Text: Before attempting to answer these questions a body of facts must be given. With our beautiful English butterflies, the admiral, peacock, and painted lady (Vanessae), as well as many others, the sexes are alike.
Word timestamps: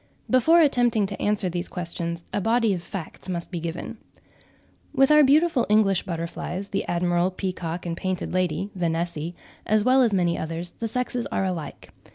Before 0.27 0.59
attempting 0.61 1.05
to 1.05 1.21
answer 1.21 1.47
these 1.47 1.67
questions 1.67 2.23
a 2.33 2.41
body 2.41 2.73
of 2.73 2.81
facts 2.81 3.29
must 3.29 3.51
be 3.51 3.59
given. 3.59 3.99
With 4.95 5.11
our 5.11 5.23
beautiful 5.23 5.67
English 5.69 6.07
butterflies, 6.07 6.69
the 6.69 6.83
admiral, 6.87 7.29
peacock, 7.29 7.85
and 7.85 7.95
painted 7.95 8.33
lady 8.33 8.71
(Vanessae), 8.73 9.35
as 9.67 9.83
well 9.85 10.01
as 10.01 10.11
many 10.11 10.39
others, 10.39 10.71
the 10.71 10.87
sexes 10.87 11.27
are 11.27 11.43
alike. 11.45 11.89